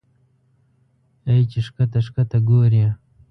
[1.27, 2.85] اې چې ښکته ښکته ګورې